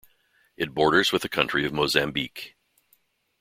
It 0.57 0.73
borders 0.73 1.11
with 1.11 1.21
the 1.21 1.29
country 1.29 1.63
of 1.63 1.73
Mozambique. 1.73 2.55